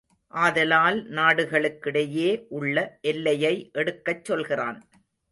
ஆதலால் 0.33 0.95
நாடுகளுக்கிடையே 1.09 2.29
உள்ள 2.49 2.97
எல்லையை 3.01 3.69
எடுக்கச் 3.73 4.23
சொல்கிறான். 4.23 4.79